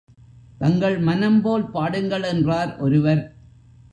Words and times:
தங்கள் 0.57 0.97
மனம்போல் 0.99 1.67
பாடுங்கள் 1.71 2.23
என்றார் 2.23 2.77
ஒருவர். 2.77 3.21